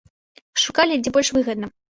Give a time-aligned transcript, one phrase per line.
[0.63, 1.67] Шукалі, дзе больш выгадна.